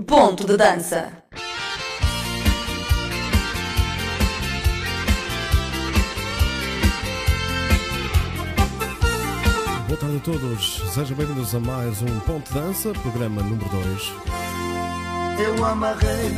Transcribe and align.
Ponto 0.00 0.46
de 0.46 0.56
dança. 0.56 1.12
Boa 9.86 10.00
tarde 10.00 10.16
a 10.16 10.20
todos, 10.20 10.82
sejam 10.94 11.14
bem-vindos 11.14 11.54
a 11.54 11.60
mais 11.60 12.00
um 12.00 12.20
Ponto 12.20 12.48
de 12.50 12.58
Dança, 12.58 12.92
programa 13.02 13.42
número 13.42 13.68
2. 13.68 14.12
Eu 15.44 15.62
amarrei, 15.62 16.30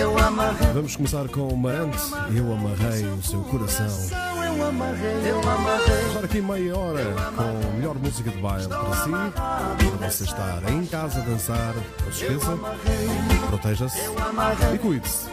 eu 0.00 0.16
amarrei. 0.16 0.72
Vamos 0.72 0.94
começar 0.94 1.26
com 1.28 1.48
o 1.48 1.56
Marante, 1.56 1.98
Eu 2.32 2.52
Amarrei 2.52 3.04
o 3.06 3.20
Seu 3.24 3.40
Coração. 3.42 3.88
Eu 4.58 4.66
amarrei, 4.66 5.30
eu 5.30 5.38
amarrei. 5.38 6.06
Estar 6.08 6.24
aqui 6.24 6.40
meia 6.40 6.76
hora 6.76 7.04
com 7.36 7.42
a 7.42 7.72
melhor 7.76 7.94
música 7.94 8.28
de 8.28 8.38
baile 8.38 8.66
para 8.66 8.96
si, 8.96 9.10
para 9.98 10.10
você 10.10 10.24
estar 10.24 10.70
em 10.72 10.84
casa 10.84 11.20
a 11.20 11.22
dançar. 11.22 11.74
Não 12.04 12.12
se 12.12 12.24
esqueça, 12.24 12.58
proteja-se 13.46 14.00
e 14.74 14.78
cuide-se. 14.78 15.28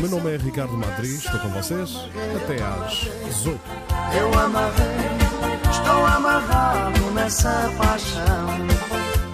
Meu 0.00 0.08
nome 0.08 0.34
é 0.34 0.36
Ricardo 0.36 0.76
Madrid, 0.76 1.16
estou 1.16 1.40
com 1.40 1.48
vocês 1.48 1.96
até 2.44 2.62
às 2.62 3.08
18. 3.26 3.60
eu 4.20 4.38
amarrei. 4.38 4.84
Estou 5.68 6.06
amarrado 6.06 7.10
nessa 7.10 7.72
paixão. 7.76 8.68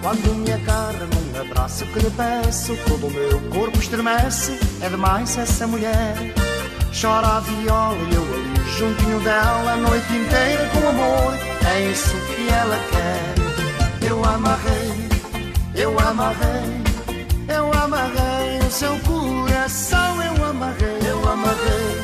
Quando 0.01 0.35
me 0.35 0.51
agarra 0.51 1.05
num 1.05 1.41
abraço 1.41 1.85
que 1.85 1.99
lhe 1.99 2.09
peço, 2.09 2.75
todo 2.87 3.05
o 3.05 3.11
meu 3.11 3.39
corpo 3.51 3.77
estremece. 3.77 4.57
É 4.81 4.89
demais 4.89 5.37
essa 5.37 5.67
mulher. 5.67 6.50
Chora 6.93 7.37
a 7.37 7.39
viola 7.39 7.97
e 7.97 8.15
eu 8.15 8.21
ali 8.21 8.51
juntinho 8.77 9.19
dela 9.21 9.71
a 9.71 9.77
noite 9.77 10.13
inteira 10.13 10.69
com 10.73 10.89
amor. 10.89 11.33
É 11.73 11.81
isso 11.89 12.15
que 12.27 12.49
ela 12.49 12.77
quer. 12.91 14.07
Eu 14.07 14.23
amarrei, 14.25 15.09
eu 15.73 15.97
amarrei, 15.99 16.83
eu 17.47 17.71
amarrei 17.73 18.59
o 18.67 18.71
seu 18.71 18.99
coração. 18.99 20.21
Eu 20.21 20.45
amarrei, 20.45 20.99
eu 21.07 21.29
amarrei, 21.29 21.97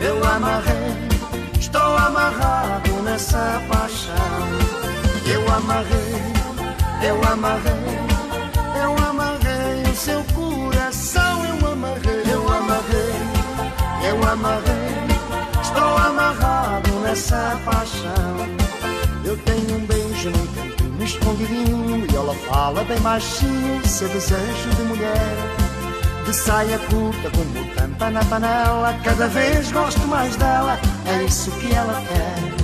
eu 0.00 0.24
amarrei. 0.24 1.08
Estou 1.60 1.96
amarrado 1.96 2.92
nessa 3.02 3.62
paixão. 3.68 4.14
Eu 5.26 5.42
amarrei, 5.52 6.22
eu 7.02 7.32
amarrei, 7.32 7.98
eu 8.82 9.04
amarrei 9.10 9.82
o 9.90 9.94
seu 9.94 10.18
coração. 10.18 10.35
Amarrei. 14.36 15.62
Estou 15.62 15.96
amarrado 15.96 16.90
nessa 17.02 17.58
paixão. 17.64 18.36
Eu 19.24 19.36
tenho 19.38 19.78
um 19.78 19.86
beijo 19.86 20.30
num 20.30 20.46
cantinho 20.54 21.02
escondidinho 21.02 22.06
e 22.10 22.16
ela 22.16 22.34
fala 22.48 22.84
bem 22.84 23.00
baixinho 23.00 23.86
seu 23.86 24.08
desejo 24.08 24.70
de 24.76 24.82
mulher. 24.82 25.36
De 26.24 26.34
saia 26.34 26.78
curta 26.78 27.30
como 27.30 27.74
tampa 27.76 28.10
na 28.10 28.24
panela 28.24 28.98
Cada 29.04 29.28
vez 29.28 29.70
gosto 29.70 30.00
mais 30.08 30.34
dela 30.34 30.76
É 31.04 31.22
isso 31.22 31.52
que 31.52 31.72
ela 31.72 32.02
quer 32.02 32.55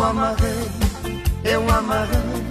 Eu 0.00 0.06
amarrei, 0.06 0.70
eu 1.44 1.70
amarrei, 1.70 2.42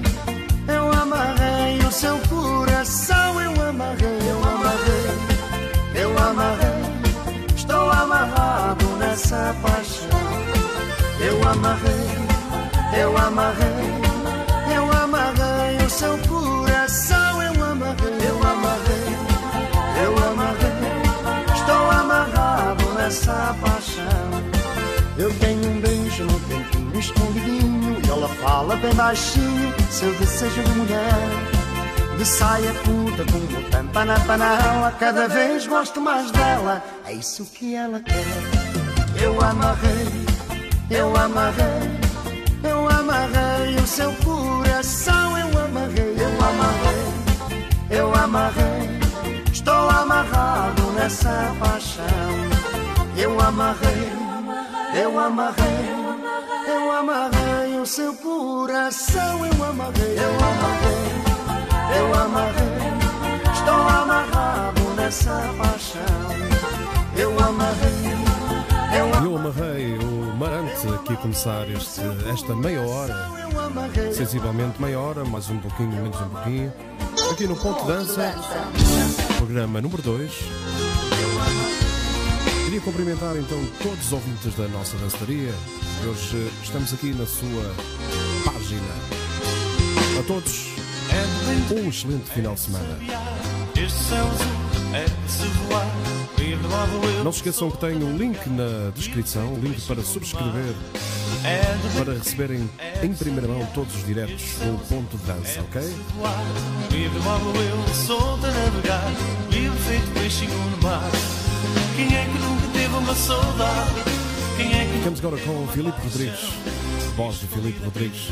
eu 0.68 0.94
amarrei 1.02 1.80
o 1.80 1.92
seu 1.92 2.16
coração, 2.30 3.42
eu 3.42 3.70
amarrei, 3.70 4.20
eu 4.30 4.38
amarrei, 4.38 5.10
eu 5.96 6.18
amarrei, 6.20 7.56
estou 7.56 7.90
amarrado 7.90 8.86
nessa 9.00 9.56
paixão. 9.64 10.20
Eu 11.20 11.50
amarrei, 11.50 13.02
eu 13.02 13.18
amarrei, 13.18 13.82
eu 14.76 15.04
amarrei 15.04 15.78
o 15.84 15.90
seu 15.90 16.20
coração, 16.30 17.42
eu 17.42 17.64
amarrei, 17.64 18.30
eu 18.30 18.38
amarrei, 18.48 19.08
eu 20.04 20.14
amarrei, 20.30 21.56
estou 21.56 21.92
amarrado 22.00 22.86
nessa 22.94 23.56
paixão. 23.60 24.30
Eu 25.18 25.34
tenho 25.40 25.59
cantinho 27.00 27.02
escondidinho 27.02 28.02
E 28.06 28.10
ela 28.10 28.28
fala 28.28 28.76
bem 28.76 28.94
baixinho 28.94 29.74
Seu 29.90 30.14
desejo 30.16 30.62
de 30.64 30.72
mulher. 30.72 31.14
De 32.18 32.26
saia 32.26 32.74
curta 32.74 33.26
como 33.32 33.70
tampa 33.70 34.06
na 34.06 34.20
panela 34.20 34.92
Cada 35.00 35.28
vez 35.28 35.66
gosto 35.66 36.02
mais 36.02 36.30
dela. 36.32 36.84
É 37.06 37.14
isso 37.14 37.46
que 37.46 37.76
ela 37.76 38.00
quer. 38.02 38.26
Eu 39.22 39.42
amarrei, 39.42 40.08
eu 40.90 41.16
amarrei 41.16 42.00
Eu 42.64 42.90
amarrei 42.90 43.76
o 43.76 43.88
seu 43.88 44.12
coração 44.24 45.38
Eu 45.38 45.48
amarrei, 45.66 46.16
eu 46.18 46.46
amarrei 46.46 47.98
Eu 47.98 48.16
amarrei 48.16 49.00
Estou 49.52 49.90
amarrado 49.90 50.84
nessa 50.94 51.54
paixão. 51.60 52.06
Eu 53.18 53.40
amarrei 53.42 54.20
eu 54.92 55.20
amarrei, 55.20 56.29
eu 56.70 56.92
amarrei 56.92 57.80
o 57.80 57.86
seu 57.86 58.14
coração, 58.14 59.46
eu 59.46 59.64
amarrei, 59.64 60.16
eu 60.18 60.34
amarrei, 60.50 61.98
eu 61.98 62.14
amarrei, 62.14 63.54
estou 63.54 63.74
amarrado 63.74 64.82
nessa 64.96 65.54
paixão. 65.58 66.40
Eu 67.18 67.38
amarrei, 67.40 67.92
eu 68.98 69.26
Eu 69.26 69.38
amarrei 69.38 69.98
o 69.98 70.38
Marante 70.38 70.88
aqui 70.88 71.14
a 71.14 71.18
começar 71.18 71.70
este, 71.70 72.02
esta 72.32 72.56
meia 72.56 72.82
hora, 72.82 73.16
amarrei, 73.66 74.14
sensivelmente 74.14 74.82
meia 74.82 75.00
hora, 75.00 75.26
mais 75.26 75.50
um 75.50 75.58
pouquinho, 75.58 75.92
menos 75.92 76.22
um 76.22 76.30
pouquinho. 76.30 76.74
Aqui 77.32 77.48
no 77.48 77.56
Ponto 77.56 77.84
Dança, 77.86 78.34
programa 79.38 79.82
número 79.82 80.02
2. 80.02 80.32
Queria 82.66 82.82
cumprimentar 82.82 83.36
então 83.36 83.60
todos 83.82 84.06
os 84.06 84.14
ouvintes 84.14 84.56
da 84.56 84.68
nossa 84.68 84.96
dançaria. 84.98 85.54
Hoje 86.08 86.38
eh, 86.38 86.50
estamos 86.64 86.94
aqui 86.94 87.14
na 87.14 87.26
sua 87.26 87.76
página. 88.46 88.82
A 90.18 90.24
todos, 90.24 90.70
um 91.72 91.90
excelente 91.90 92.30
final 92.32 92.54
de 92.54 92.62
semana. 92.62 92.98
Não 97.24 97.32
se 97.34 97.40
esqueçam 97.40 97.70
que 97.70 97.78
tem 97.80 98.02
um 98.02 98.18
link 98.18 98.48
na 98.48 98.92
descrição, 98.96 99.54
um 99.54 99.60
link 99.60 99.82
para 99.82 100.02
subscrever, 100.02 100.74
para 101.98 102.14
receberem 102.14 102.70
em 103.04 103.14
primeira 103.14 103.48
mão 103.48 103.66
todos 103.74 103.94
os 103.96 104.06
diretos 104.06 104.54
do 104.60 104.80
Ponto 104.88 105.18
de 105.18 105.24
Dança, 105.26 105.62
ok? 105.62 105.82
Livre 106.92 107.20
logo 107.20 107.58
eu. 107.60 107.94
Solto 107.94 108.46
a 108.46 108.52
navegar. 108.52 109.12
Livre 109.52 109.78
feito 109.80 110.14
peixinho 110.14 110.58
no 110.58 110.82
mar. 110.82 111.12
Quem 111.98 112.16
é 112.16 112.26
que 112.26 112.38
nunca 112.40 112.68
teve 112.74 112.96
uma 112.96 113.16
saudade? 113.16 114.19
Ficamos 115.00 115.20
agora 115.20 115.42
com 115.44 115.64
o 115.64 115.68
Filipe 115.68 115.98
Rodrigues, 116.04 116.50
voz 117.16 117.40
de 117.40 117.48
Filipe 117.48 117.82
Rodrigues, 117.86 118.28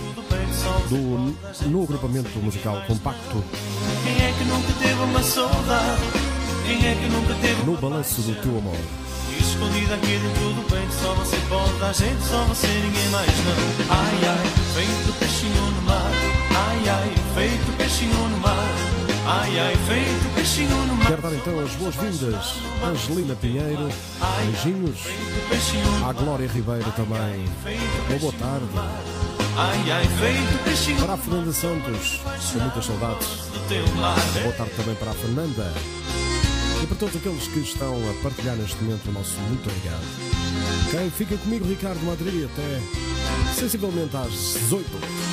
do, 0.90 1.70
no 1.70 1.84
agrupamento 1.84 2.38
musical 2.40 2.84
Compacto, 2.86 3.42
Quem 4.04 4.26
é 4.26 4.34
que 4.38 4.44
nunca 4.44 4.74
teve 4.74 5.02
uma 5.02 5.24
saudade? 5.24 6.02
Quem 6.66 6.86
é 6.86 6.94
que 6.96 7.08
nunca 7.08 7.34
teve 7.36 7.64
no 7.64 7.78
balanço 7.78 8.22
do 8.22 8.36
teu 8.42 8.58
amor. 8.58 8.76
Escondida 9.40 9.96
aqui 9.96 10.08
dentro 10.08 10.54
do 10.56 10.70
peito 10.70 10.94
Só 10.94 11.14
você 11.14 11.38
pode 11.48 11.72
dar 11.80 11.94
gente, 11.94 12.22
só 12.24 12.44
você, 12.44 12.68
ninguém 12.68 13.08
mais 13.12 13.28
não 13.28 13.96
Ai, 13.96 14.20
ai, 14.28 14.48
feito 14.76 15.20
peixinho 15.20 15.72
no 15.72 15.82
mar 15.84 16.12
Ai, 16.54 16.90
ai, 16.90 17.16
feito 17.34 17.78
peixinho 17.78 18.30
no 18.30 18.38
mar 18.40 18.76
Ai, 19.26 19.60
ai, 19.60 19.76
feito 19.88 20.37
Quero 21.08 21.22
dar 21.22 21.34
então 21.34 21.60
as 21.60 21.72
boas-vindas 21.74 22.54
a 22.82 22.88
Angelina 22.88 23.36
Pinheiro, 23.36 23.90
beijinhos, 24.40 25.00
à 26.08 26.14
Glória 26.14 26.48
Ribeiro 26.48 26.90
também, 26.94 27.46
uma 28.10 28.18
boa 28.18 28.34
tarde, 28.34 28.66
para 31.02 31.14
a 31.14 31.18
Fernanda 31.18 31.52
Santos, 31.52 32.22
com 32.54 32.60
muitas 32.60 32.86
saudades, 32.86 33.28
boa 34.42 34.54
tarde 34.54 34.72
também 34.78 34.96
para 34.96 35.12
a 35.12 35.14
Fernanda. 35.16 35.74
E 36.82 36.88
para 36.88 36.96
todos 36.96 37.16
aqueles 37.18 37.48
que 37.48 37.60
estão 37.60 37.94
a 38.10 38.24
partilhar 38.24 38.56
neste 38.56 38.82
momento 38.82 39.10
o 39.10 39.12
nosso 39.12 39.38
muito 39.42 39.70
obrigado. 39.70 40.06
Quem 40.92 41.10
fica 41.10 41.36
comigo, 41.38 41.68
Ricardo 41.68 42.00
Madrid, 42.06 42.46
até 42.46 43.54
sensivelmente 43.54 44.16
às 44.16 44.32
18. 44.32 44.86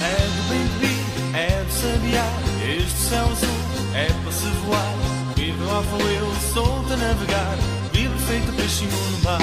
É 0.02 0.48
bem 0.48 0.66
de 0.66 0.86
vir, 0.86 1.36
é 1.36 1.64
de 1.64 1.72
sabiar 1.72 2.42
Este 2.66 3.08
céu 3.08 3.24
azul 3.30 3.63
é 3.94 4.06
para 4.22 4.32
se 4.32 4.46
voar 4.66 4.94
Livre 5.36 5.64
lá 5.64 5.80
vou 5.80 6.00
eu, 6.00 6.34
solto 6.52 6.92
a 6.92 6.96
navegar 6.96 7.56
Livre 7.92 8.18
feito 8.26 8.52
peixinho 8.56 8.90
no 8.90 9.22
mar 9.22 9.40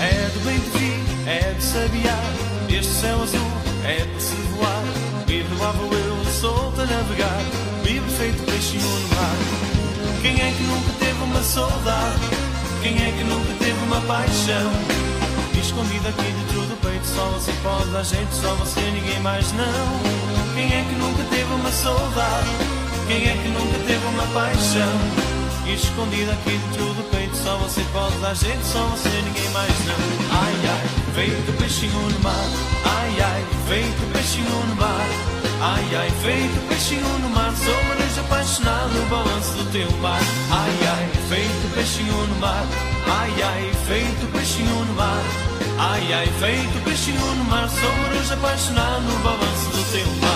É 0.00 0.28
do 0.28 0.44
bem 0.44 0.58
de 0.58 0.70
vir, 0.78 1.28
é 1.28 1.54
de 1.54 1.62
sabiar 1.62 2.32
Este 2.68 2.92
céu 2.92 3.22
azul 3.22 3.50
é 3.84 4.04
para 4.04 4.20
se 4.20 4.34
voar 4.34 4.82
Livre 5.26 5.56
lá 5.58 5.72
vou 5.72 5.92
eu, 5.92 6.24
solto 6.30 6.80
a 6.82 6.86
navegar 6.86 7.40
Livre 7.84 8.10
feito 8.10 8.44
peixinho 8.44 8.82
no 8.82 9.08
mar 9.16 9.36
Quem 10.20 10.34
é 10.34 10.52
que 10.52 10.62
nunca 10.62 10.92
teve 10.98 11.22
uma 11.24 11.42
saudade? 11.42 12.20
Quem 12.82 12.94
é 12.94 13.10
que 13.10 13.24
nunca 13.24 13.52
teve 13.58 13.78
uma 13.84 14.00
paixão? 14.02 14.70
Escondida 15.58 16.10
aqui 16.10 16.22
dentro 16.22 16.60
do 16.60 16.76
peito, 16.80 17.06
só 17.06 17.24
você 17.30 17.52
pode 17.62 17.90
dar 17.90 18.04
jeito, 18.04 18.32
só 18.32 18.54
você, 18.54 18.80
ninguém 18.80 19.18
mais 19.20 19.50
não. 19.52 20.54
Quem 20.54 20.66
é 20.66 20.84
que 20.88 20.94
nunca 20.94 21.24
teve 21.24 21.52
uma 21.52 21.72
saudade? 21.72 22.85
Quem 23.06 23.22
é 23.22 23.36
que 23.40 23.48
nunca 23.48 23.78
teve 23.86 24.04
uma 24.06 24.26
paixão? 24.34 25.26
Escondida 25.72 26.32
aqui 26.32 26.50
dentro 26.50 26.94
do 26.94 27.10
peito, 27.10 27.36
só 27.36 27.56
você 27.58 27.80
pode 27.92 28.16
dar 28.18 28.34
jeito, 28.34 28.64
só 28.64 28.82
você, 28.86 29.08
ninguém 29.08 29.48
mais 29.50 29.72
não. 29.86 29.94
Ai 30.40 30.54
ai, 30.68 30.86
feito 31.14 31.58
peixinho 31.58 32.00
no 32.00 32.20
mar. 32.20 32.46
Ai 32.84 33.20
ai, 33.20 33.44
feito 33.68 34.12
peixinho 34.12 34.66
no 34.66 34.76
mar. 34.76 35.06
Ai 35.60 35.96
ai, 35.96 36.10
feito 36.22 36.68
peixinho 36.68 37.18
no 37.18 37.28
mar. 37.30 37.52
Sou 37.56 37.84
manejo 37.84 38.20
apaixonado 38.20 38.94
no 38.94 39.06
balanço 39.06 39.52
do 39.52 39.72
teu 39.72 39.90
mar. 39.98 40.20
Ai 40.50 40.78
ai, 40.88 41.08
feito 41.28 41.74
peixinho 41.74 42.26
no 42.26 42.36
mar. 42.40 42.66
Ai 43.06 43.42
ai, 43.42 43.72
feito 43.86 44.32
peixinho 44.32 44.84
no 44.84 44.94
mar. 44.94 45.22
Ai 45.78 46.12
ai, 46.12 46.26
feito 46.40 46.84
peixinho 46.84 47.34
no 47.34 47.44
mar. 47.44 47.68
Sou 47.68 47.92
manejo 48.02 48.34
apaixonado 48.34 49.02
no 49.02 49.18
balanço 49.20 49.70
do 49.70 49.92
teu 49.92 50.06
mar. 50.22 50.35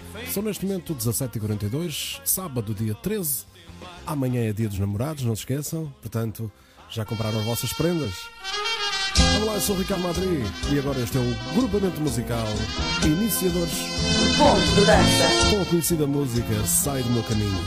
São 0.31 0.43
neste 0.43 0.65
momento 0.65 0.95
17h42, 0.95 2.21
sábado, 2.23 2.73
dia 2.73 2.93
13. 2.95 3.45
Amanhã 4.05 4.41
é 4.41 4.53
dia 4.53 4.69
dos 4.69 4.79
namorados, 4.79 5.23
não 5.23 5.35
se 5.35 5.41
esqueçam. 5.41 5.93
Portanto, 6.01 6.51
já 6.89 7.05
compraram 7.05 7.39
as 7.39 7.45
vossas 7.45 7.73
prendas? 7.73 8.13
Vamos 9.15 9.47
lá, 9.47 9.53
eu 9.55 9.61
sou 9.61 9.75
o 9.75 9.79
Ricardo 9.79 10.03
Madri 10.03 10.43
e 10.71 10.79
agora 10.79 10.99
este 10.99 11.17
é 11.17 11.21
o 11.21 11.53
grupamento 11.55 11.99
musical 11.99 12.47
Iniciadores 13.03 13.73
Ponto 14.37 14.75
de 14.75 14.85
Dança. 14.85 15.49
Com 15.49 15.61
a 15.61 15.65
conhecida 15.65 16.07
música 16.07 16.65
Sai 16.65 17.03
do 17.03 17.09
Meu 17.11 17.23
Caminho. 17.23 17.59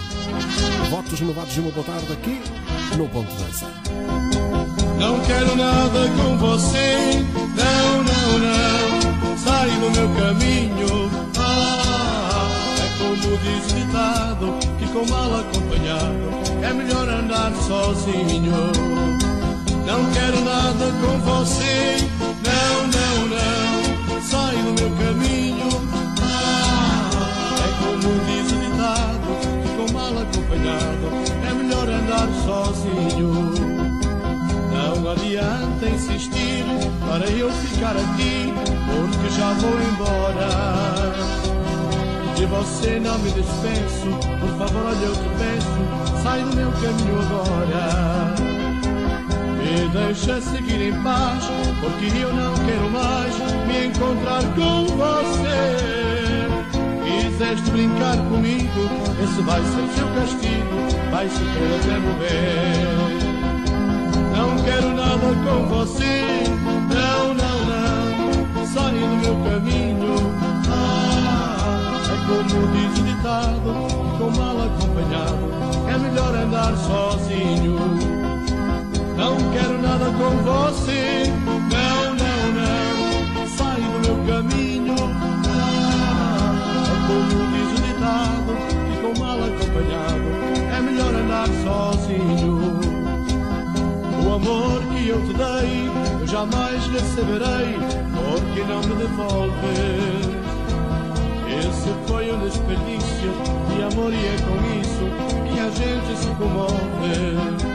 Votos 0.90 1.20
renovados 1.20 1.52
de 1.52 1.60
uma 1.60 1.70
boa 1.70 1.84
tarde 1.84 2.12
aqui 2.12 2.40
no 2.96 3.08
Ponto 3.08 3.30
de 3.30 3.44
Dança. 3.44 3.66
Não 4.98 5.20
quero 5.24 5.56
nada 5.56 6.08
com 6.16 6.38
você, 6.38 7.22
não, 7.56 8.02
não, 8.02 8.38
não. 8.38 9.03
Melhor 16.84 17.08
andar 17.08 17.52
sozinho. 17.54 18.52
Não 19.86 20.10
quero 20.12 20.40
nada 20.44 20.86
com 21.00 21.18
você, 21.20 21.96
não, 22.44 22.86
não, 22.96 23.16
não. 23.28 24.22
Sai 24.22 24.56
do 24.56 24.72
meu 24.80 24.90
caminho. 24.96 25.68
Ah, 26.22 27.10
é 27.56 27.68
como 27.82 28.08
diz 28.26 28.52
o 28.52 28.56
ditado 28.56 29.30
com 29.76 29.92
mal 29.92 30.22
acompanhado 30.22 31.06
é 31.46 31.54
melhor 31.54 31.88
andar 31.88 32.28
sozinho. 32.44 33.54
Não 34.72 35.10
adianta 35.10 35.86
insistir 35.86 36.64
para 37.06 37.26
eu 37.30 37.50
ficar 37.50 37.96
aqui, 37.96 38.52
porque 38.86 39.30
já 39.30 39.52
vou 39.54 39.80
embora. 39.80 41.43
De 42.44 42.50
você 42.50 43.00
não 43.00 43.18
me 43.20 43.30
despeço, 43.30 44.10
por 44.38 44.50
favor, 44.58 44.84
olha, 44.84 45.06
eu 45.06 45.14
te 45.14 45.30
peço, 45.38 46.22
sai 46.22 46.42
do 46.42 46.54
meu 46.54 46.70
caminho 46.72 47.18
agora. 47.22 48.34
Me 49.56 49.88
deixa 49.88 50.42
seguir 50.42 50.88
em 50.88 51.02
paz, 51.02 51.42
porque 51.80 52.18
eu 52.18 52.34
não 52.34 52.52
quero 52.66 52.90
mais 52.90 53.34
me 53.66 53.86
encontrar 53.86 54.42
com 54.54 54.84
você. 54.94 55.88
Quiseste 57.02 57.70
brincar 57.70 58.18
comigo, 58.28 58.90
esse 59.22 59.40
vai 59.40 59.62
ser 59.62 59.88
seu 59.96 60.08
castigo, 60.08 60.76
vai 61.10 61.26
sofrer 61.30 61.80
até 61.80 61.98
morrer. 61.98 63.24
Não 64.36 64.62
quero 64.64 64.88
nada 64.94 65.34
com 65.46 65.66
você, 65.68 66.22
não, 66.92 67.32
não, 67.32 67.58
não. 67.64 68.66
Sai 68.66 68.92
do 68.92 69.16
meu 69.16 69.34
caminho. 69.50 70.33
Como 72.26 72.66
diz 72.72 72.98
o 72.98 73.02
ditado, 73.02 73.70
com 74.18 74.30
mal 74.38 74.56
acompanhado 74.62 75.54
é 75.88 75.98
melhor 75.98 76.34
andar 76.34 76.74
sozinho. 76.76 77.76
Não 79.16 79.36
quero 79.52 79.80
nada 79.80 80.06
com 80.06 80.30
você, 80.42 81.32
não, 81.44 82.14
não, 82.14 82.42
não. 82.56 83.46
Sai 83.46 83.80
do 83.80 83.98
meu 84.00 84.16
caminho. 84.26 84.94
Ah, 85.48 86.54
como 87.06 87.36
diz 87.52 87.70
o 87.72 87.82
ditado, 87.82 88.52
com 89.02 89.20
mal 89.20 89.38
acompanhado 89.38 90.28
é 90.74 90.80
melhor 90.80 91.14
andar 91.14 91.48
sozinho. 91.62 92.80
O 94.24 94.34
amor 94.34 94.80
que 94.92 95.08
eu 95.08 95.20
te 95.20 95.34
dei, 95.34 95.90
eu 96.20 96.26
jamais 96.26 96.86
receberei, 96.86 97.78
porque 98.14 98.64
não 98.64 98.80
me 98.80 98.94
devolves. 98.96 100.43
Esse 101.68 101.90
foi 102.06 102.30
um 102.30 102.38
desperdício 102.40 103.32
de 103.70 103.82
amor 103.82 104.12
e 104.12 104.26
é 104.26 104.36
com 104.44 104.56
isso 104.80 105.04
que 105.48 105.58
a 105.58 105.70
gente 105.70 106.18
se 106.18 106.28
comove. 106.36 107.74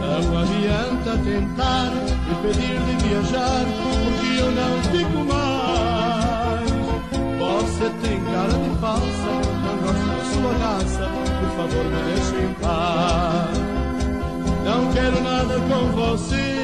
Não 0.00 0.38
adianta 0.38 1.10
tentar 1.22 1.92
e 2.30 2.34
pedir 2.42 2.78
de 2.80 2.94
viajar, 3.08 3.64
porque 3.82 4.28
eu 4.40 4.50
não 4.52 4.72
fico 4.90 5.18
mais. 5.24 6.68
Você 7.38 7.86
tem 8.02 8.18
cara 8.24 8.56
de 8.58 8.70
falsa, 8.80 9.30
não 9.64 9.76
gosto 9.84 10.06
da 10.08 10.20
sua 10.32 10.52
raça, 10.58 11.04
por 11.40 11.50
favor 11.56 11.84
me 11.84 12.00
deixe 12.14 12.36
em 12.44 12.52
paz. 12.54 13.56
Não 14.64 14.80
quero 14.92 15.20
nada 15.22 15.54
com 15.60 15.82
você, 15.92 16.57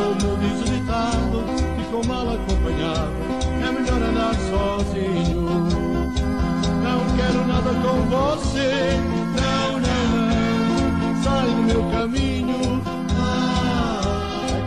como 0.00 0.36
diz 0.38 0.60
o 0.60 0.64
ditado, 0.64 1.44
ficou 1.76 2.04
mal 2.06 2.26
acompanhado. 2.30 3.12
É 3.62 3.72
melhor 3.72 4.02
andar 4.02 4.34
sozinho. 4.34 5.42
Não 6.82 7.16
quero 7.16 7.46
nada 7.46 7.70
com 7.74 7.96
você, 8.08 8.98
não, 9.36 9.72
não, 9.78 10.04
não. 10.16 11.22
Sai 11.22 11.46
do 11.46 11.62
meu 11.62 11.82
caminho. 11.90 12.82
Ah, 13.16 14.40
é 14.48 14.60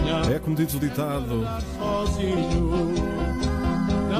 minha 0.00 0.36
É 0.36 0.38
como 0.38 0.56
diz 0.56 0.74
o 0.74 0.78
ditado, 0.78 1.46
sozinho. 1.78 2.94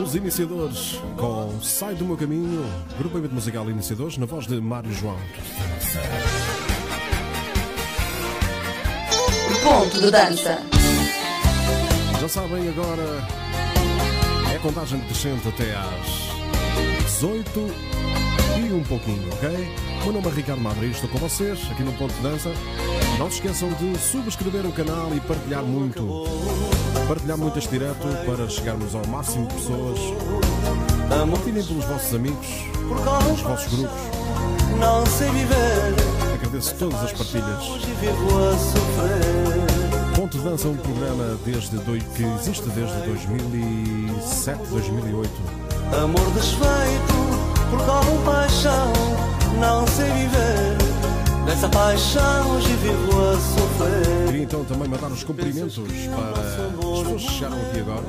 os 0.05 0.15
iniciadores 0.15 1.01
com 1.17 1.59
Sai 1.61 1.95
do 1.95 2.05
Meu 2.05 2.17
Caminho, 2.17 2.65
grupamento 2.99 3.35
musical 3.35 3.69
Iniciadores, 3.69 4.19
na 4.19 4.27
voz 4.27 4.47
de 4.47 4.61
Mário 4.61 4.93
João. 4.93 5.17
Ponto 9.67 10.01
de 10.01 10.13
dança. 10.13 10.63
Já 12.21 12.29
sabem, 12.29 12.69
agora 12.69 13.03
é 14.55 14.59
contagem 14.59 15.01
decrescente 15.01 15.49
até 15.49 15.75
às 15.75 17.05
18 17.05 17.75
e 18.61 18.73
um 18.73 18.85
pouquinho, 18.85 19.29
ok? 19.33 19.49
O 20.03 20.05
meu 20.05 20.13
nome 20.13 20.29
é 20.29 20.31
Ricardo 20.31 20.63
Madrid, 20.63 20.93
estou 20.93 21.11
com 21.11 21.19
vocês 21.19 21.59
aqui 21.69 21.83
no 21.83 21.93
Ponto 21.95 22.15
de 22.15 22.21
Dança. 22.23 22.53
Não 23.19 23.29
se 23.29 23.39
esqueçam 23.39 23.69
de 23.73 23.99
subscrever 23.99 24.65
o 24.67 24.71
canal 24.71 25.11
e 25.13 25.19
partilhar 25.19 25.65
muito. 25.65 26.29
Partilhar 27.09 27.37
muito 27.37 27.59
este 27.59 27.71
direto 27.71 28.07
para 28.25 28.49
chegarmos 28.49 28.95
ao 28.95 29.05
máximo 29.09 29.49
de 29.49 29.55
pessoas. 29.55 29.99
Partilhem 31.09 31.65
pelos 31.65 31.85
vossos 31.87 32.15
amigos, 32.15 32.47
pelos 33.27 33.41
vossos 33.41 33.75
grupos. 33.75 33.99
Não 34.79 35.05
sei 35.07 35.29
viver, 35.31 36.16
Agradeço 36.47 36.75
todas 36.77 37.03
as 37.03 37.13
partilhas. 37.13 37.65
Ponto 40.15 40.39
de 40.39 40.45
Dança 40.45 40.69
é 40.69 40.71
um 40.71 40.77
programa 40.77 41.37
desde 41.45 41.77
dois, 41.79 42.05
que 42.15 42.23
existe 42.23 42.69
desde 42.69 42.97
2007, 43.01 44.63
2008. 44.71 45.31
Amor 46.05 46.31
desfeito 46.35 47.15
por 47.69 47.81
compaixão, 47.85 48.93
não 49.59 49.85
sei 49.89 50.07
viver. 50.07 50.77
Nessa 51.47 51.69
paixão 51.69 52.55
hoje 52.55 52.73
vivo 52.75 53.11
a 53.11 53.33
sofrer. 53.35 54.27
Queria 54.27 54.43
então 54.45 54.65
também 54.65 54.89
mandar 54.89 55.11
os 55.11 55.25
cumprimentos 55.25 55.77
para 55.79 56.43
as 56.43 56.55
pessoas 56.55 57.23
que 57.23 57.33
chegaram 57.33 57.61
aqui 57.61 57.81
agora. 57.81 58.05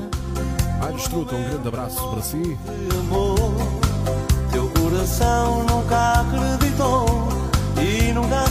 Aires 0.82 1.08
Truta, 1.08 1.34
um 1.34 1.42
grande 1.42 1.66
abraço 1.66 2.08
para 2.08 2.22
si. 2.22 2.56
Amor, 3.00 3.36
teu 4.52 4.70
coração 4.70 5.64
nunca 5.64 6.20
acreditou 6.20 6.47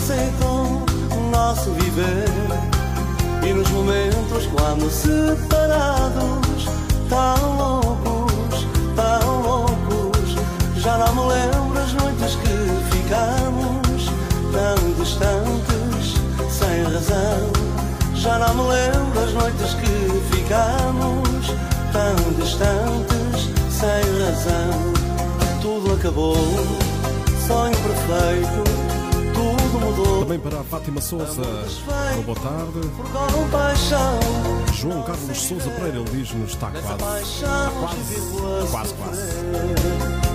aceitou 0.08 0.86
o 1.12 1.32
nosso 1.32 1.72
viver. 1.72 2.30
E 3.46 3.52
nos 3.52 3.70
momentos 3.70 4.48
quando 4.48 4.90
separados, 4.90 6.66
tão 7.10 7.58
loucos, 7.58 8.66
tão 8.96 9.42
loucos, 9.42 10.36
já 10.78 10.98
não 10.98 11.14
me 11.14 11.34
lembro 11.34 11.80
as 11.80 11.94
noites 11.94 12.36
que 12.36 12.96
ficamos 12.96 14.10
tão 14.54 14.94
distantes, 14.98 16.14
sem 16.52 16.84
razão. 16.84 17.52
Já 18.16 18.40
não 18.40 18.54
me 18.56 18.70
lembro 18.70 19.24
as 19.24 19.34
noites 19.34 19.74
que 19.74 20.36
ficamos 20.36 21.48
tão 21.92 22.34
distantes, 22.40 23.50
sem 23.70 24.26
razão. 24.26 24.94
Tudo 25.62 25.94
acabou, 25.96 26.38
sonho 27.46 27.76
perfeito, 27.78 28.77
mudou. 29.98 30.20
Também 30.24 30.40
para 30.40 30.60
a 30.60 30.64
Fátima 30.64 31.02
Souza, 31.02 31.44
boa 32.26 32.40
tarde. 32.40 32.88
Por 32.96 33.34
compaixão, 33.34 34.20
João 34.74 35.04
Carlos 35.04 35.38
Souza 35.38 35.70
Pereira, 35.72 35.98
ele 35.98 36.10
diz-nos 36.12 36.52
está 36.52 36.72
quase. 36.72 37.04
paixão 37.04 37.74
quase, 37.80 38.72
quase, 38.72 38.94
quase. 38.94 40.27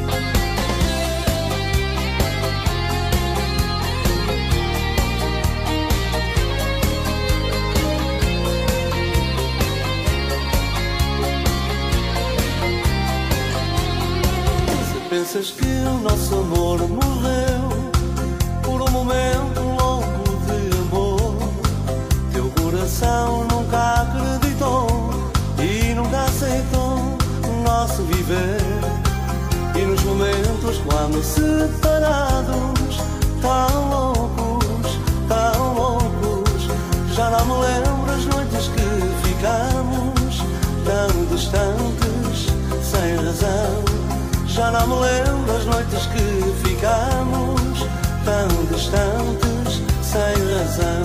Já 44.63 44.71
não 44.71 44.87
me 44.87 44.95
lembro 44.95 45.57
as 45.57 45.65
noites 45.65 46.07
que 46.07 46.69
ficamos 46.69 47.85
tão 48.25 48.65
distantes, 48.67 49.83
sem 50.05 50.57
razão. 50.57 51.03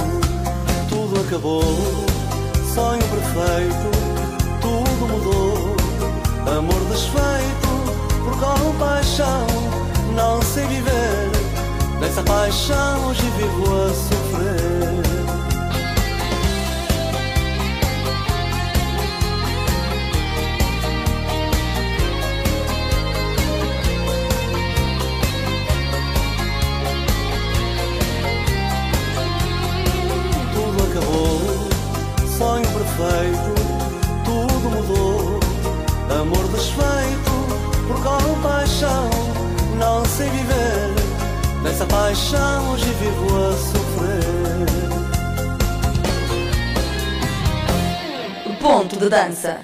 Tudo 0.88 1.20
acabou, 1.22 1.64
sonho 2.76 3.02
perfeito, 3.02 3.90
tudo 4.62 5.08
mudou. 5.08 5.76
Amor 6.56 6.80
desfeito 6.92 7.68
por 8.24 8.38
compaixão, 8.40 9.48
não 10.16 10.40
sei 10.44 10.68
viver. 10.68 11.32
Nessa 12.00 12.22
paixão 12.22 13.08
hoje 13.08 13.24
vivo 13.40 13.74
a 13.74 13.88
sofrer. 13.90 15.07
Amor 36.10 36.48
desfeito 36.48 37.32
por 37.86 38.02
compaixão, 38.02 39.10
não 39.78 40.06
sei 40.06 40.30
viver. 40.30 40.96
Nessa 41.64 41.86
paixão 41.86 42.72
hoje 42.72 42.86
vivo 42.86 43.26
a 43.38 43.52
sofrer. 43.52 44.68
Ponto 48.62 48.98
de 48.98 49.10
dança. 49.10 49.60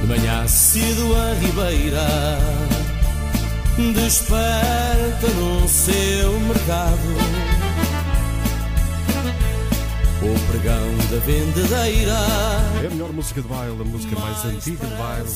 De 0.00 0.06
manhã 0.06 0.46
cedo 0.46 1.16
a 1.16 1.34
ribeira 1.34 2.73
Desperta 3.76 5.26
no 5.36 5.68
seu 5.68 6.38
mercado 6.40 7.00
O 10.22 10.50
pregão 10.50 10.96
da 11.10 11.18
vendedeira 11.24 12.12
É 12.82 12.86
a 12.86 12.90
melhor 12.90 13.12
música 13.12 13.42
de 13.42 13.48
baile, 13.48 13.76
a 13.80 13.84
música 13.84 14.18
mais 14.18 14.44
antiga 14.44 14.86
de 14.86 14.94
baile. 14.94 15.28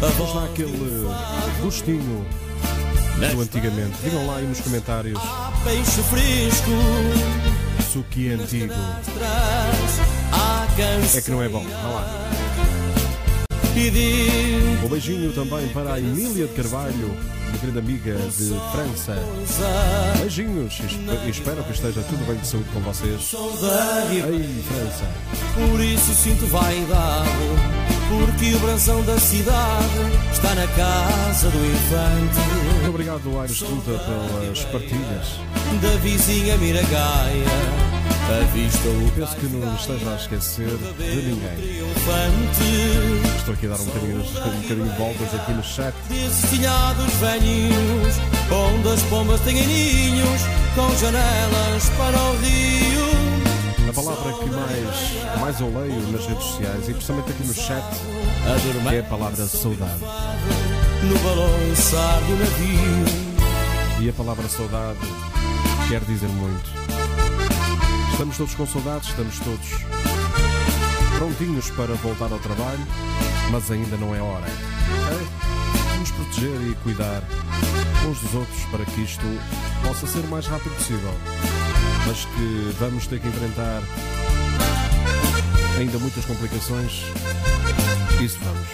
Vamos 0.00 0.34
lá 0.34 0.44
aquele 0.44 1.06
gostinho 1.62 2.26
do 3.34 3.40
antigamente. 3.40 3.96
Digam 4.02 4.26
lá 4.26 4.36
aí 4.36 4.46
nos 4.46 4.60
comentários 4.60 5.18
Há 5.18 5.52
peixe 5.64 6.02
fresco 6.02 6.70
se 7.90 7.98
o 7.98 8.02
que 8.04 8.28
é 8.28 8.34
antigo 8.34 8.72
é 11.14 11.20
que 11.20 11.30
não 11.30 11.42
é 11.42 11.48
bom. 11.48 11.64
Vá 11.64 11.88
lá. 11.88 12.28
Um 14.84 14.88
beijinho 14.88 15.32
também 15.32 15.68
para 15.68 15.94
a 15.94 15.98
Emília 15.98 16.46
de 16.46 16.54
Carvalho, 16.54 17.16
grande 17.62 17.78
amiga 17.78 18.14
de 18.14 18.54
França. 18.72 19.16
Beijinhos 20.18 20.78
e 20.80 20.86
espe- 20.86 21.30
espero 21.30 21.64
que 21.64 21.72
esteja 21.72 22.02
tudo 22.02 22.26
bem 22.26 22.36
de 22.36 22.46
saúde 22.46 22.68
com 22.72 22.80
vocês. 22.80 23.32
Ei, 24.10 24.62
França! 24.68 25.06
Por 25.54 25.80
isso 25.80 26.14
sinto 26.14 26.46
vaidade 26.46 27.28
Porque 28.08 28.54
o 28.54 28.58
brasão 28.60 29.02
da 29.02 29.18
cidade 29.18 29.86
Está 30.32 30.54
na 30.54 30.66
casa 30.68 31.50
do 31.50 31.58
infante 31.58 32.74
Muito 32.74 32.88
obrigado, 32.88 33.38
Aires 33.38 33.58
Tuta, 33.58 33.98
pelas 33.98 34.64
partilhas. 34.64 35.40
Da 35.82 35.96
vizinha 36.02 36.56
Miragaia 36.56 37.91
Avista 38.40 38.88
o 38.88 39.12
Penso 39.14 39.36
que 39.36 39.46
não 39.46 39.74
esteja 39.74 40.10
a 40.10 40.16
esquecer 40.16 40.78
de 40.96 41.22
ninguém. 41.22 41.82
Estou 43.36 43.52
aqui 43.52 43.66
a 43.66 43.68
dar 43.70 43.80
um 43.80 43.84
bocadinho, 43.84 44.20
um 44.20 44.62
bocadinho 44.62 44.88
de 44.88 44.96
voltas 44.96 45.34
aqui 45.34 45.52
no 45.52 45.62
chat. 45.62 45.94
Desses 46.08 46.50
telhados 46.50 47.12
velhinhos 47.14 48.16
Onde 48.50 48.88
as 48.88 49.02
pombas 49.04 49.40
têm 49.42 49.66
ninhos 49.66 50.40
Com 50.74 50.96
janelas 50.96 51.90
para 51.90 52.18
o 52.18 52.36
rio 52.38 53.90
A 53.90 53.92
palavra 53.92 54.32
que 54.32 54.50
mais, 54.50 55.40
mais 55.40 55.60
eu 55.60 55.68
leio 55.68 56.12
nas 56.12 56.26
redes 56.26 56.44
sociais 56.44 56.88
e 56.88 56.92
principalmente 56.92 57.30
aqui 57.32 57.46
no 57.46 57.54
chat 57.54 57.84
é 58.92 58.98
a 58.98 59.02
palavra 59.04 59.46
saudade. 59.46 60.00
no 60.00 61.18
balançar 61.20 62.20
do 62.22 62.36
navio. 62.36 63.32
E 64.00 64.08
a 64.08 64.12
palavra 64.12 64.48
saudade 64.48 64.98
quer 65.88 66.00
dizer 66.00 66.28
muito. 66.28 66.81
Estamos 68.12 68.36
todos 68.36 68.54
com 68.54 68.66
saudades, 68.66 69.08
estamos 69.08 69.38
todos 69.40 69.68
prontinhos 71.18 71.70
para 71.70 71.94
voltar 71.94 72.30
ao 72.32 72.38
trabalho, 72.38 72.86
mas 73.50 73.70
ainda 73.70 73.96
não 73.96 74.14
é 74.14 74.20
hora. 74.20 74.46
ok? 74.46 75.26
Vamos 75.92 76.10
proteger 76.10 76.70
e 76.70 76.74
cuidar 76.82 77.22
uns 78.08 78.18
dos 78.20 78.34
outros 78.34 78.64
para 78.70 78.84
que 78.84 79.02
isto 79.02 79.24
possa 79.86 80.06
ser 80.06 80.20
o 80.20 80.28
mais 80.28 80.46
rápido 80.46 80.74
possível. 80.74 81.12
Mas 82.06 82.24
que 82.24 82.76
vamos 82.78 83.06
ter 83.06 83.20
que 83.20 83.28
enfrentar 83.28 83.82
ainda 85.78 85.98
muitas 85.98 86.24
complicações. 86.24 87.02
Isso 88.20 88.38
vamos. 88.42 88.68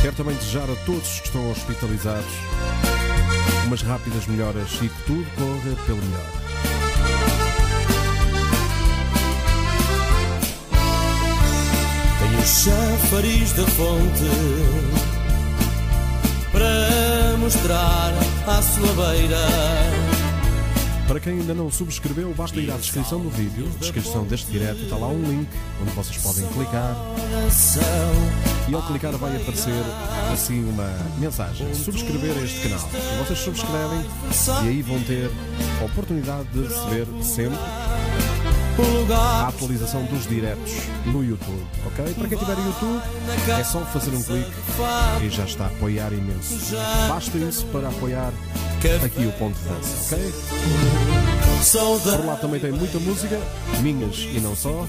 Quero 0.00 0.16
também 0.16 0.36
desejar 0.36 0.70
a 0.70 0.76
todos 0.84 1.20
que 1.20 1.26
estão 1.26 1.50
hospitalizados 1.50 2.93
umas 3.66 3.82
rápidas 3.82 4.26
melhoras 4.26 4.68
e 4.82 4.88
que 4.88 5.02
tudo 5.06 5.26
corra 5.36 5.76
pelo 5.86 5.98
melhor. 5.98 6.26
Tenho 12.20 12.38
o 12.38 12.46
chafariz 12.46 13.52
da 13.52 13.66
fonte 13.66 14.24
para 16.52 17.36
mostrar 17.38 18.12
à 18.46 18.62
sua 18.62 19.12
beira. 19.12 20.14
Para 21.06 21.20
quem 21.20 21.40
ainda 21.40 21.52
não 21.54 21.70
subscreveu, 21.70 22.32
basta 22.34 22.58
ir 22.58 22.70
à 22.70 22.76
descrição 22.76 23.20
do 23.20 23.28
vídeo, 23.28 23.68
descrição 23.78 24.24
deste 24.24 24.50
direto, 24.50 24.82
está 24.84 24.96
lá 24.96 25.08
um 25.08 25.22
link 25.22 25.48
onde 25.82 25.90
vocês 25.90 26.16
podem 26.18 26.46
clicar 26.46 26.96
e 28.68 28.74
ao 28.74 28.82
clicar 28.82 29.12
vai 29.16 29.36
aparecer 29.36 29.82
assim 30.32 30.64
uma 30.64 30.90
mensagem: 31.18 31.74
subscrever 31.74 32.36
este 32.42 32.68
canal. 32.68 32.88
E 32.92 33.24
vocês 33.24 33.38
subscrevem 33.38 34.04
e 34.64 34.68
aí 34.68 34.82
vão 34.82 35.00
ter 35.00 35.30
a 35.80 35.84
oportunidade 35.84 36.48
de 36.48 36.62
receber 36.62 37.06
sempre 37.22 37.58
a 39.14 39.48
atualização 39.48 40.04
dos 40.04 40.26
diretos 40.26 40.72
no 41.06 41.22
YouTube, 41.22 41.64
ok? 41.86 42.14
Para 42.14 42.28
quem 42.28 42.38
tiver 42.38 42.56
YouTube, 42.58 43.00
é 43.58 43.64
só 43.64 43.80
fazer 43.80 44.10
um 44.10 44.22
clique 44.22 44.50
e 45.22 45.30
já 45.30 45.44
está 45.44 45.64
a 45.64 45.66
apoiar 45.68 46.12
imenso. 46.12 46.74
Basta 47.08 47.38
isso 47.38 47.66
para 47.66 47.88
apoiar 47.88 48.32
aqui 49.04 49.26
o 49.26 49.32
Ponto 49.32 49.56
de 49.58 49.68
Dança, 49.68 50.14
ok? 50.14 50.34
Por 52.16 52.26
lá 52.26 52.36
também 52.36 52.60
tem 52.60 52.72
muita 52.72 52.98
música, 52.98 53.40
minhas 53.80 54.18
e 54.18 54.40
não 54.40 54.54
só. 54.54 54.86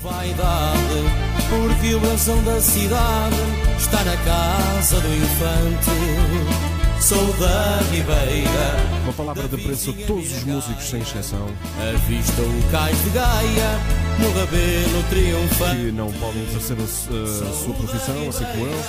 porque 1.50 1.95
o 1.95 2.41
da 2.41 2.62
cidade 2.62 3.64
está 3.78 4.04
na 4.04 4.18
casa 4.18 5.00
do 5.00 5.16
infante. 5.16 6.76
Sou 7.00 7.34
da 7.34 7.80
Ribeira, 7.92 8.78
Uma 9.04 9.14
palavra 9.14 9.48
de 9.48 9.58
preço 9.58 9.92
a 9.92 10.08
todos 10.08 10.32
os 10.32 10.44
músicos, 10.44 10.90
sem 10.90 11.02
exceção, 11.02 11.48
avista 11.94 12.42
o 12.42 12.72
cais 12.72 12.98
de 13.04 13.10
Gaia 13.12 13.80
no 14.18 14.32
rabelo 14.32 15.04
triunfante. 15.10 15.76
que 15.76 15.92
não 15.92 16.12
podem 16.14 16.42
exercer 16.44 16.78
a, 16.80 16.84
a 16.84 17.54
sua 17.54 17.74
profissão, 17.76 18.30
assim 18.30 18.46
como 18.46 18.66
eu. 18.66 18.84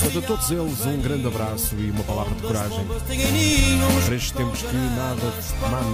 Portanto, 0.00 0.18
a 0.18 0.22
todos 0.22 0.50
eles, 0.50 0.86
um 0.86 1.00
grande 1.00 1.26
abraço 1.28 1.76
e 1.78 1.90
uma 1.90 2.02
palavra 2.02 2.34
de 2.34 2.42
coragem 2.42 2.84
para 4.04 4.14
estes 4.16 4.30
tempos 4.32 4.62
que, 4.62 4.76
nada, 4.76 5.32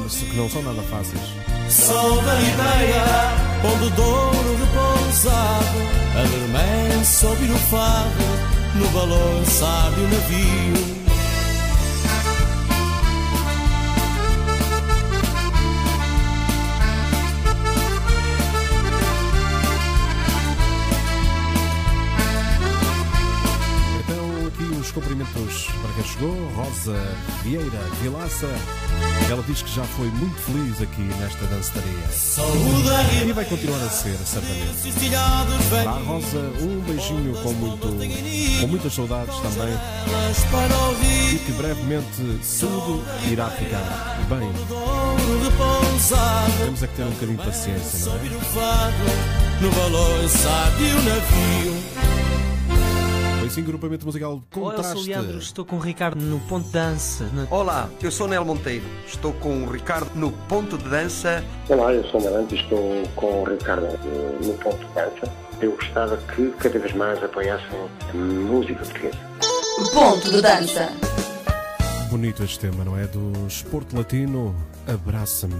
que 0.09 0.37
não 0.37 0.49
são 0.49 0.62
nada 0.62 0.83
fáceis. 0.83 1.21
sou 1.68 2.23
da 2.23 2.35
Ribeira, 2.35 3.35
onde 3.64 3.85
o 3.87 3.90
Douro 5.12 5.22
repousado 5.22 5.79
adormece 6.16 7.27
ouvir 7.27 7.51
o 7.51 7.59
fado 7.59 8.25
no 8.75 8.88
balançar 8.88 9.92
de 9.92 10.01
um 10.01 10.09
navio. 10.09 11.01
Chegou. 26.04 26.32
Rosa 26.54 26.96
Vieira 27.42 27.80
Vilaça. 28.00 28.48
Ela 29.30 29.42
diz 29.46 29.62
que 29.62 29.74
já 29.74 29.84
foi 29.84 30.06
muito 30.08 30.36
feliz 30.40 30.80
aqui 30.82 31.02
nesta 31.18 31.46
dançaria. 31.46 32.08
E 33.26 33.32
vai 33.32 33.44
continuar 33.44 33.78
a 33.82 33.88
ser, 33.88 34.16
certamente. 34.24 34.92
Para 35.70 35.90
a 35.90 35.98
Rosa, 35.98 36.38
um 36.60 36.80
beijinho 36.80 37.34
com, 37.42 37.52
muito, 37.52 37.86
com 38.60 38.66
muitas 38.66 38.92
saudades 38.92 39.34
também. 39.36 39.74
E 41.34 41.38
que 41.38 41.52
brevemente 41.52 42.06
tudo 42.60 43.02
irá 43.30 43.48
ficar 43.50 44.18
bem. 44.28 44.50
Temos 46.58 46.82
é 46.82 46.86
que 46.86 46.94
ter 46.94 47.04
um 47.04 47.10
bocadinho 47.10 47.38
de 47.38 47.44
paciência, 47.44 48.06
não 48.06 48.16
é? 48.16 48.18
Assim 53.52 53.62
grupamento 53.62 54.06
musical 54.06 54.30
Olá, 54.32 54.42
eu 54.42 54.50
Contraste. 54.50 54.92
sou 54.92 55.02
o 55.02 55.06
Leandro, 55.06 55.38
estou 55.38 55.64
com 55.64 55.76
o 55.76 55.78
Ricardo 55.78 56.20
no 56.24 56.40
Ponto 56.40 56.64
de 56.66 56.72
Dança. 56.72 57.28
na- 57.34 57.46
Olá, 57.50 57.88
eu 58.00 58.10
sou 58.10 58.26
Nel 58.26 58.44
Monteiro. 58.46 58.84
Estou 59.06 59.32
com 59.34 59.64
o 59.64 59.70
Ricardo 59.70 60.10
no 60.14 60.32
Ponto 60.32 60.78
de 60.78 60.88
Dança. 60.88 61.44
Olá, 61.68 61.92
eu 61.92 62.02
sou 62.08 62.20
o 62.20 62.24
Marante 62.24 62.54
e 62.54 62.58
estou 62.60 63.02
com 63.14 63.42
o 63.42 63.44
Ricardo 63.44 63.84
eh, 63.86 64.46
no 64.46 64.54
ponto 64.54 64.78
de 64.78 64.94
dança. 64.94 65.32
Eu 65.60 65.72
gostava 65.72 66.16
que 66.16 66.50
cada 66.58 66.78
vez 66.78 66.94
mais 66.94 67.22
apoiassem 67.22 67.68
a 68.10 68.16
música 68.16 68.84
portuguesa. 68.84 69.18
Ponto 69.92 70.30
de 70.30 70.40
dança. 70.40 70.88
Bonito 72.10 72.42
este 72.42 72.58
tema, 72.58 72.84
não 72.84 72.96
é? 72.98 73.06
Do 73.06 73.46
Esporte 73.46 73.94
Latino, 73.94 74.54
Abraça-me. 74.88 75.54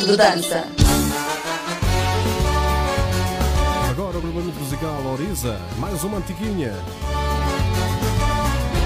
Ponto 0.00 0.12
de 0.12 0.16
dança. 0.16 0.66
Agora 3.90 4.16
o 4.16 4.20
grupamento 4.22 4.58
musical 4.58 5.04
Oriza, 5.12 5.60
mais 5.78 6.02
uma 6.02 6.16
antiguinha. 6.16 6.72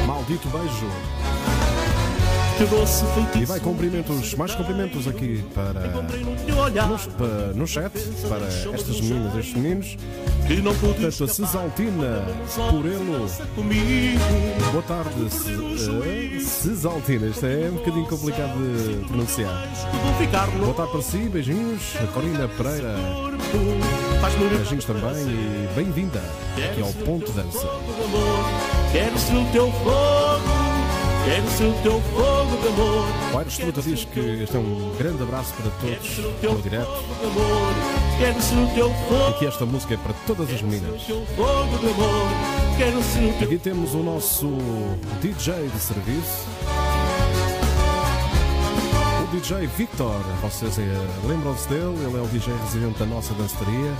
Maldito 0.08 0.48
beijo. 0.48 0.90
Que 2.58 2.64
doce 2.64 3.04
E 3.40 3.44
vai 3.44 3.60
cumprimentos, 3.60 4.34
mais 4.34 4.54
cumprimentos 4.56 5.06
aqui 5.06 5.44
para 5.54 5.86
encontrei 5.86 6.24
no 6.24 6.36
teu 6.36 6.56
olhar 6.56 6.88
no, 6.88 7.66
chat, 7.66 7.92
para 8.28 8.46
estas 8.74 9.00
meninas 9.00 9.34
e 9.34 9.38
estes 9.38 9.54
meninos. 9.54 9.96
Que 10.46 10.60
não 10.60 10.74
pude 10.74 11.00
Portanto, 11.00 11.24
a 11.24 11.28
Cisaltina 11.28 12.26
Porelo. 12.70 13.26
Boa 14.72 14.82
tarde, 14.82 15.10
eh, 15.26 16.38
Cisaltina. 16.40 17.26
Isto 17.28 17.46
é 17.46 17.70
um 17.70 17.76
bocadinho 17.76 18.06
complicado 18.06 18.52
de 18.58 19.06
pronunciar. 19.06 19.68
Boa 20.58 20.74
tarde 20.74 20.92
para 20.92 21.02
si, 21.02 21.18
beijinhos. 21.30 21.96
A 21.96 22.06
Corina 22.08 22.46
Pereira, 22.48 22.94
beijinhos 24.50 24.84
também 24.84 25.16
e 25.28 25.68
bem-vinda 25.74 26.22
aqui 26.58 26.82
ao 26.82 26.92
Ponto 26.92 27.32
Dança. 27.32 27.58
de 27.58 27.64
amor 27.64 28.44
Quero 28.92 29.18
ser 29.18 29.36
o 29.36 29.44
teu 29.52 29.72
fogo 29.72 30.64
Quero 31.24 31.48
ser 31.48 31.64
o 31.64 31.82
teu 31.82 32.00
fogo 32.00 32.56
de 32.60 32.68
amor 32.68 33.06
O 33.32 33.38
Aires 33.38 33.56
Truta 33.56 33.80
diz 33.80 34.04
que 34.04 34.20
este 34.42 34.56
é 34.56 34.58
um 34.58 34.94
grande 34.98 35.22
abraço 35.22 35.54
para 35.54 35.70
todos 35.70 36.18
no 36.42 36.62
direto 36.62 36.90
de 38.18 38.24
amor 38.24 38.34
Quero 38.34 38.42
ser 38.42 38.56
o 38.56 38.66
teu 38.74 38.90
fogo 39.08 39.38
que 39.38 39.46
esta 39.46 39.66
música 39.66 39.94
é 39.94 39.96
para 39.96 40.12
todas 40.26 40.50
as 40.50 40.62
meninas. 40.62 41.02
Aqui 43.42 43.58
temos 43.58 43.94
o 43.94 44.02
nosso 44.02 44.48
DJ 45.20 45.68
de 45.68 45.78
serviço. 45.78 46.46
O 49.22 49.36
DJ 49.36 49.66
Victor, 49.66 50.20
vocês 50.42 50.78
eh, 50.78 50.82
lembram-se 51.26 51.68
dele? 51.68 51.96
Ele 52.06 52.16
é 52.16 52.20
o 52.20 52.26
DJ 52.26 52.54
residente 52.64 52.98
da 52.98 53.06
nossa 53.06 53.34
danceteria. 53.34 53.92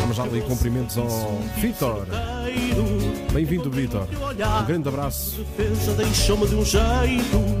Vamos 0.00 0.16
já 0.16 0.22
ali 0.22 0.40
cumprimentos 0.42 0.96
ao 0.98 1.08
Victor. 1.56 2.06
Bem-vindo, 3.32 3.70
Victor. 3.70 4.06
Um 4.60 4.66
grande 4.66 4.88
abraço. 4.88 5.44
deixou-me 5.96 6.46
de 6.46 6.54
um 6.54 6.64
jeito 6.64 7.60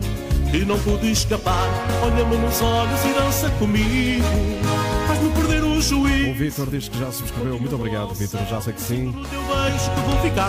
que 0.50 0.64
não 0.64 0.78
pude 0.80 1.10
escapar. 1.10 1.68
Olha-me 2.02 2.36
nos 2.36 2.60
olhos 2.60 3.04
e 3.04 3.12
dança 3.12 3.50
comigo. 3.50 4.79
Faz-me 5.10 5.30
perder 5.30 5.64
o 5.64 5.72
O 5.76 5.82
juízo. 5.82 6.34
Victor 6.34 6.70
diz 6.70 6.88
que 6.88 6.96
já 6.96 7.10
subscreveu. 7.10 7.58
Muito 7.58 7.74
obrigado, 7.74 8.14
Victor. 8.14 8.40
Já 8.48 8.60
sei 8.60 8.72
que 8.72 8.80
sim. 8.80 9.12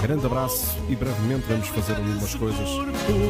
Grande 0.04 0.24
abraço 0.24 0.78
e 0.88 0.96
brevemente 0.96 1.46
vamos 1.50 1.68
fazer 1.70 1.96
ali 1.96 2.12
umas 2.12 2.36
coisas 2.36 2.70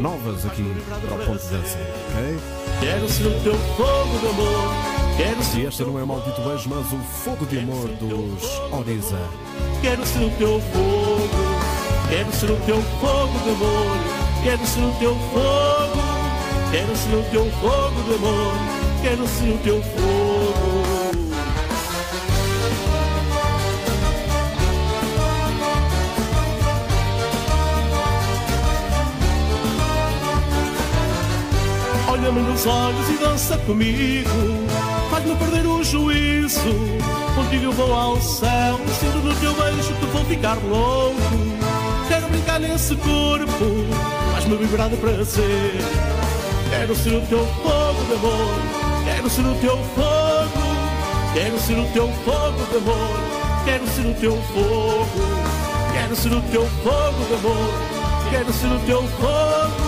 novas 0.01 0.45
aqui 0.45 0.65
para 1.07 1.15
o 1.15 1.25
Ponto 1.25 1.41
de 1.41 1.49
Dança. 1.49 1.77
Ok? 2.09 2.39
Quero 2.81 3.09
ser 3.09 3.27
o 3.27 3.43
teu 3.43 3.53
fogo 3.77 4.19
de 4.19 4.27
amor. 4.27 4.73
Quero 5.15 5.43
ser 5.43 5.59
E 5.59 5.65
esta 5.67 5.85
não 5.85 5.99
é 5.99 6.03
maldito 6.03 6.41
beijo, 6.41 6.69
mas 6.69 6.91
o 6.91 6.97
fogo 6.97 7.45
de 7.45 7.59
amor 7.59 7.87
dos 7.87 8.43
Oriza. 8.73 9.19
Quero 9.81 10.05
ser 10.05 10.25
o 10.25 10.31
teu 10.31 10.59
fogo, 10.59 11.29
quero 12.09 12.31
ser 12.33 12.51
o 12.51 12.57
teu 12.65 12.81
fogo 12.99 13.39
de 13.39 13.49
amor, 13.51 13.97
quero 14.43 14.67
ser 14.67 14.81
o 14.81 14.91
teu 14.99 15.15
fogo, 15.15 16.01
quero 16.71 16.95
ser 16.97 17.15
o 17.15 17.23
teu 17.31 17.51
fogo 17.61 18.03
de 18.03 18.15
amor, 18.15 18.53
quero 19.01 19.27
ser 19.27 19.49
o 19.49 19.57
teu 19.59 19.81
fogo. 19.81 20.40
Olha-me 32.11 32.41
nos 32.41 32.65
olhos 32.65 33.09
e 33.09 33.13
dança 33.23 33.57
comigo, 33.59 34.29
faz-me 35.09 35.33
perder 35.33 35.65
o 35.65 35.81
juízo. 35.81 36.59
Contigo 37.33 37.71
vou 37.71 37.93
ao 37.93 38.19
céu, 38.19 38.77
sinto 38.99 39.19
no 39.19 39.33
teu 39.35 39.53
beijo 39.53 39.93
que 39.93 40.05
vou 40.07 40.25
ficar 40.25 40.57
louco. 40.57 41.15
Quero 42.09 42.27
brincar 42.27 42.59
nesse 42.59 42.97
corpo, 42.97 43.65
faz-me 44.33 44.57
vibrar 44.57 44.89
de 44.89 44.97
prazer. 44.97 45.79
Quero 46.69 46.93
ser 46.97 47.13
o 47.15 47.21
teu 47.27 47.47
fogo 47.63 48.03
de 48.05 48.13
amor, 48.13 48.59
quero 49.05 49.29
ser 49.29 49.45
o 49.45 49.55
teu 49.55 49.77
fogo, 49.95 50.67
quero 51.33 51.59
ser 51.59 51.79
o 51.79 51.85
teu 51.93 52.07
fogo 52.25 52.65
de 52.71 52.77
amor, 52.77 53.19
quero 53.63 53.87
ser 53.87 54.05
o 54.05 54.13
teu 54.15 54.41
fogo, 54.53 55.05
quero 55.93 56.15
ser 56.17 56.33
o 56.33 56.41
teu 56.41 56.67
fogo 56.83 57.25
de 57.25 57.33
amor, 57.35 57.73
quero 58.29 58.51
ser 58.51 58.67
o 58.67 58.79
teu 58.79 59.01
fogo. 59.01 59.80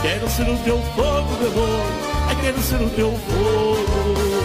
Quero 0.00 0.30
ser 0.30 0.48
o 0.48 0.56
teu 0.58 0.78
fogo 0.94 1.36
de 1.40 1.46
amor, 1.46 1.82
ai 2.28 2.36
quero 2.40 2.62
ser 2.62 2.80
o 2.80 2.88
teu 2.90 3.10
fogo. 3.10 4.38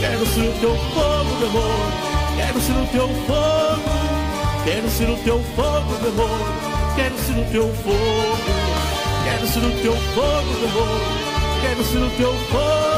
Quero 0.00 0.26
ser 0.26 0.48
o 0.48 0.52
teu 0.60 0.76
fogo 0.94 1.36
de 1.38 1.44
amor, 1.46 1.92
quero 2.36 2.60
ser 2.60 2.72
o 2.72 2.86
teu 2.86 3.08
fogo, 3.26 3.82
quero 4.64 4.90
ser 4.90 5.10
o 5.10 5.16
teu 5.16 5.42
fogo 5.56 5.96
de 6.00 6.08
amor, 6.08 6.38
quero 6.94 7.18
ser 7.18 7.32
o 7.32 7.50
teu 7.50 7.74
fogo, 7.82 8.38
quero 9.24 9.46
ser 9.48 9.64
o 9.64 9.82
teu 9.82 9.96
fogo 10.14 10.54
de 10.60 10.64
amor, 10.66 11.00
quero 11.60 11.84
ser 11.84 11.98
o 11.98 12.10
teu 12.10 12.32
fogo. 12.48 12.91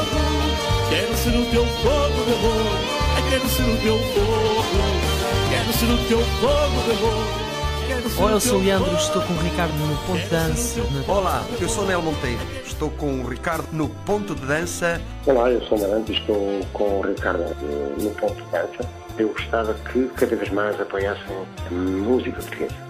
Quero 1.25 1.37
ser 1.37 1.41
o 1.41 1.49
teu 1.49 1.65
fogo 1.65 2.23
de 2.23 2.33
amor, 2.33 2.77
ai 3.15 3.29
quero 3.31 3.49
ser 3.49 3.63
o 3.63 3.77
teu 3.81 3.97
fogo, 3.97 4.63
quero 5.49 5.73
ser 5.73 5.85
o 5.85 6.07
teu 6.07 6.19
fogo 6.19 6.83
de 6.83 6.91
amor. 6.91 7.87
quero 7.87 8.09
ser 8.11 8.21
Oi, 8.21 8.31
o 8.31 8.35
eu 8.35 8.39
sou 8.39 8.59
o 8.59 8.63
Leandro, 8.63 8.95
estou 8.95 9.21
com 9.23 9.33
o 9.33 9.37
Ricardo 9.37 9.73
no 9.73 9.97
ponto 10.05 10.19
de 10.19 10.29
dança. 10.29 10.81
Olá, 11.07 11.43
eu 11.59 11.67
sou 11.67 11.87
Nel 11.87 12.03
Monteiro. 12.03 12.41
Estou 12.63 12.91
com 12.91 13.21
o 13.21 13.27
Ricardo 13.27 13.67
no 13.71 13.89
ponto 13.89 14.35
de 14.35 14.45
dança. 14.45 15.01
Olá, 15.25 15.49
eu 15.49 15.61
sou 15.65 15.79
Marante 15.79 16.11
e 16.11 16.15
estou 16.15 16.61
com 16.73 16.99
o 16.99 17.01
Ricardo 17.01 17.41
eh, 17.41 18.03
no 18.03 18.11
ponto 18.11 18.35
de 18.35 18.51
dança. 18.51 18.87
Eu 19.17 19.29
gostava 19.29 19.73
que 19.73 20.07
cada 20.09 20.35
vez 20.35 20.51
mais 20.51 20.79
apoiassem 20.79 21.35
a 21.71 21.73
música 21.73 22.39
portuguesa. 22.39 22.84